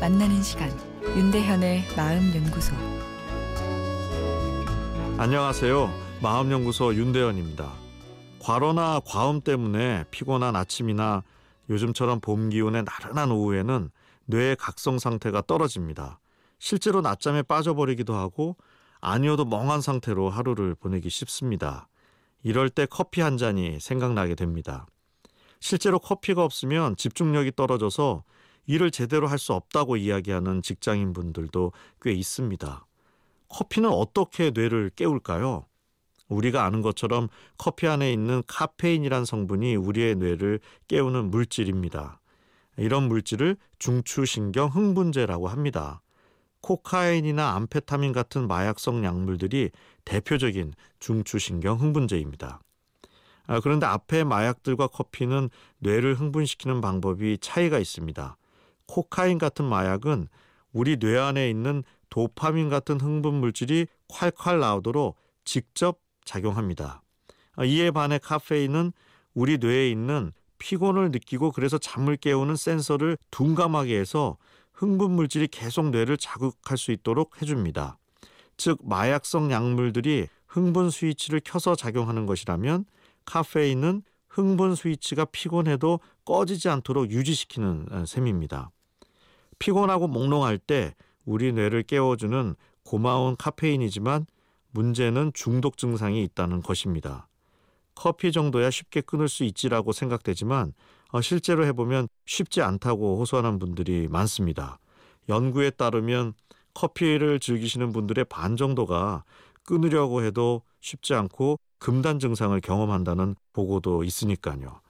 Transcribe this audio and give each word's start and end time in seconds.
만나는 0.00 0.42
시간 0.42 0.68
윤대현의 1.16 1.84
마음 1.96 2.34
연구소 2.34 2.74
안녕하세요. 5.18 5.88
마음 6.20 6.50
연구소 6.50 6.96
윤대현입니다. 6.96 7.72
과로나 8.40 9.00
과음 9.06 9.40
때문에 9.40 10.04
피곤한 10.10 10.56
아침이나 10.56 11.22
요즘처럼 11.70 12.18
봄 12.20 12.50
기운의 12.50 12.82
나른한 12.82 13.30
오후에는 13.30 13.90
뇌의 14.26 14.56
각성 14.56 14.98
상태가 14.98 15.42
떨어집니다. 15.46 16.18
실제로 16.58 17.00
낮잠에 17.00 17.42
빠져버리기도 17.42 18.14
하고 18.14 18.56
아니어도 19.00 19.44
멍한 19.44 19.80
상태로 19.80 20.28
하루를 20.28 20.74
보내기 20.74 21.08
쉽습니다. 21.08 21.86
이럴 22.42 22.68
때 22.68 22.84
커피 22.84 23.20
한 23.20 23.36
잔이 23.36 23.78
생각나게 23.78 24.34
됩니다. 24.34 24.86
실제로 25.60 26.00
커피가 26.00 26.42
없으면 26.42 26.96
집중력이 26.96 27.52
떨어져서 27.54 28.24
일을 28.66 28.90
제대로 28.90 29.26
할 29.26 29.38
수 29.38 29.52
없다고 29.52 29.96
이야기하는 29.96 30.62
직장인 30.62 31.12
분들도 31.12 31.72
꽤 32.00 32.12
있습니다. 32.12 32.86
커피는 33.48 33.90
어떻게 33.90 34.50
뇌를 34.50 34.90
깨울까요? 34.96 35.66
우리가 36.28 36.64
아는 36.64 36.80
것처럼 36.80 37.28
커피 37.58 37.86
안에 37.86 38.12
있는 38.12 38.42
카페인이란 38.46 39.24
성분이 39.24 39.76
우리의 39.76 40.14
뇌를 40.16 40.60
깨우는 40.88 41.30
물질입니다. 41.30 42.20
이런 42.78 43.08
물질을 43.08 43.56
중추신경 43.78 44.70
흥분제라고 44.70 45.48
합니다. 45.48 46.00
코카인이나 46.62 47.54
암페타민 47.56 48.12
같은 48.12 48.48
마약성 48.48 49.04
약물들이 49.04 49.70
대표적인 50.06 50.72
중추신경 50.98 51.78
흥분제입니다. 51.78 52.60
아, 53.46 53.60
그런데 53.60 53.84
앞에 53.84 54.24
마약들과 54.24 54.86
커피는 54.86 55.50
뇌를 55.78 56.14
흥분시키는 56.14 56.80
방법이 56.80 57.36
차이가 57.42 57.78
있습니다. 57.78 58.36
코카인 58.86 59.38
같은 59.38 59.64
마약은 59.64 60.28
우리 60.72 60.98
뇌 60.98 61.18
안에 61.18 61.48
있는 61.48 61.84
도파민 62.10 62.68
같은 62.68 63.00
흥분 63.00 63.34
물질이 63.34 63.86
콸콸 64.08 64.60
나오도록 64.60 65.16
직접 65.44 66.00
작용합니다. 66.24 67.02
아, 67.56 67.64
이에 67.64 67.90
반해 67.90 68.18
카페인은 68.18 68.92
우리 69.34 69.58
뇌에 69.58 69.90
있는 69.90 70.32
피곤을 70.58 71.10
느끼고 71.10 71.52
그래서 71.52 71.78
잠을 71.78 72.16
깨우는 72.16 72.56
센서를 72.56 73.18
둔감하게 73.30 73.98
해서 73.98 74.36
흥분 74.72 75.12
물질이 75.12 75.48
계속 75.48 75.90
뇌를 75.90 76.16
자극할 76.16 76.78
수 76.78 76.92
있도록 76.92 77.40
해줍니다. 77.40 77.98
즉 78.56 78.78
마약성 78.82 79.50
약물들이 79.50 80.28
흥분 80.46 80.90
스위치를 80.90 81.40
켜서 81.44 81.74
작용하는 81.74 82.26
것이라면 82.26 82.84
카페인은 83.24 84.02
흥분 84.28 84.74
스위치가 84.74 85.24
피곤해도 85.24 86.00
꺼지지 86.24 86.68
않도록 86.68 87.10
유지시키는 87.10 87.86
어, 87.90 88.04
셈입니다. 88.06 88.70
피곤하고 89.64 90.08
몽롱할 90.08 90.58
때 90.58 90.94
우리 91.24 91.50
뇌를 91.50 91.84
깨워주는 91.84 92.54
고마운 92.84 93.34
카페인이지만 93.34 94.26
문제는 94.72 95.32
중독 95.32 95.78
증상이 95.78 96.22
있다는 96.22 96.60
것입니다. 96.60 97.28
커피 97.94 98.30
정도야 98.30 98.70
쉽게 98.70 99.00
끊을 99.00 99.26
수 99.26 99.42
있지라고 99.44 99.92
생각되지만 99.92 100.74
어, 101.12 101.22
실제로 101.22 101.64
해보면 101.64 102.08
쉽지 102.26 102.60
않다고 102.60 103.18
호소하는 103.18 103.58
분들이 103.58 104.06
많습니다. 104.06 104.78
연구에 105.30 105.70
따르면 105.70 106.34
커피를 106.74 107.40
즐기시는 107.40 107.94
분들의 107.94 108.26
반 108.26 108.58
정도가 108.58 109.24
끊으려고 109.62 110.22
해도 110.22 110.60
쉽지 110.82 111.14
않고 111.14 111.58
금단 111.78 112.18
증상을 112.18 112.60
경험한다는 112.60 113.34
보고도 113.54 114.04
있으니까요. 114.04 114.82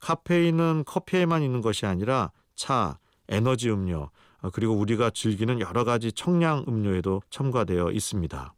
카페인은 0.00 0.82
커피에만 0.86 1.44
있는 1.44 1.60
것이 1.60 1.86
아니라 1.86 2.32
차, 2.56 2.98
에너지 3.28 3.70
음료, 3.70 4.10
어, 4.40 4.50
그리고 4.50 4.74
우리가 4.74 5.10
즐기는 5.10 5.60
여러 5.60 5.84
가지 5.84 6.12
청량 6.12 6.64
음료에도 6.68 7.22
첨가되어 7.30 7.90
있습니다. 7.92 8.54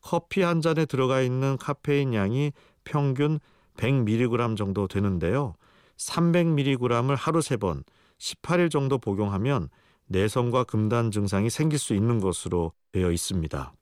커피 0.00 0.42
한 0.42 0.60
잔에 0.60 0.86
들어가 0.86 1.20
있는 1.20 1.56
카페인 1.58 2.14
양이 2.14 2.52
평균 2.84 3.40
100mg 3.76 4.56
정도 4.56 4.88
되는데요. 4.88 5.54
300mg을 5.96 7.16
하루 7.16 7.40
3번, 7.40 7.84
18일 8.18 8.70
정도 8.70 8.98
복용하면 8.98 9.68
내성과 10.06 10.64
금단 10.64 11.10
증상이 11.10 11.50
생길 11.50 11.78
수 11.78 11.94
있는 11.94 12.20
것으로 12.20 12.72
되어 12.92 13.12
있습니다. 13.12 13.72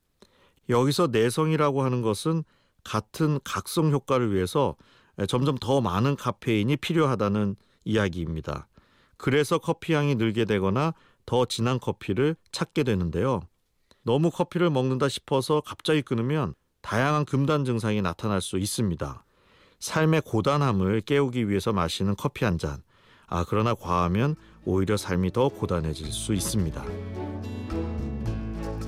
여기서 0.68 1.08
내성이라고 1.08 1.82
하는 1.82 2.02
것은 2.02 2.42
같은 2.82 3.38
각성 3.44 3.92
효과를 3.92 4.34
위해서 4.34 4.76
점점 5.28 5.56
더 5.56 5.80
많은 5.80 6.16
카페인이 6.16 6.76
필요하다는 6.76 7.56
이야기입니다. 7.84 8.68
그래서 9.16 9.58
커피 9.58 9.94
향이 9.94 10.14
늘게 10.14 10.44
되거나 10.44 10.94
더 11.24 11.44
진한 11.44 11.78
커피를 11.80 12.36
찾게 12.52 12.84
되는데요. 12.84 13.40
너무 14.02 14.30
커피를 14.30 14.70
먹는다 14.70 15.08
싶어서 15.08 15.60
갑자기 15.60 16.02
끊으면 16.02 16.54
다양한 16.82 17.24
금단 17.24 17.64
증상이 17.64 18.00
나타날 18.02 18.40
수 18.40 18.58
있습니다. 18.58 19.24
삶의 19.80 20.22
고단함을 20.22 21.00
깨우기 21.00 21.48
위해서 21.48 21.72
마시는 21.72 22.14
커피 22.16 22.44
한 22.44 22.58
잔. 22.58 22.82
아, 23.26 23.44
그러나 23.48 23.74
과하면 23.74 24.36
오히려 24.64 24.96
삶이 24.96 25.32
더 25.32 25.48
고단해질 25.48 26.12
수 26.12 26.32
있습니다. 26.32 26.84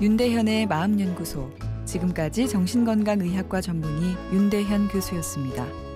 윤대현의 0.01 0.67
마음연구소 0.67 1.51
지금까지 1.83 2.47
정신건강의학과 2.47 3.59
전문의 3.59 4.15
윤대현 4.31 4.87
교수였습니다. 4.87 5.88